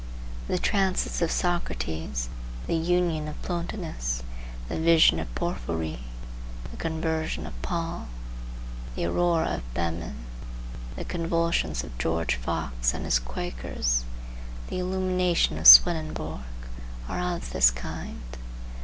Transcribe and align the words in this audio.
The 0.47 0.57
trances 0.57 1.21
of 1.21 1.29
Socrates, 1.31 2.27
the 2.65 2.73
"union" 2.73 3.27
of 3.27 3.39
Plotinus, 3.43 4.23
the 4.67 4.79
vision 4.79 5.19
of 5.19 5.35
Porphyry, 5.35 5.99
the 6.71 6.77
conversion 6.77 7.45
of 7.45 7.53
Paul, 7.61 8.07
the 8.95 9.05
aurora 9.05 9.57
of 9.57 9.73
Behmen, 9.75 10.25
the 10.95 11.05
convulsions 11.05 11.83
of 11.83 11.95
George 11.99 12.33
Fox 12.37 12.95
and 12.95 13.05
his 13.05 13.19
Quakers, 13.19 14.03
the 14.69 14.79
illumination 14.79 15.59
of 15.59 15.67
Swedenborg, 15.67 16.41
are 17.07 17.21
of 17.21 17.51
this 17.51 17.69
kind. 17.69 18.23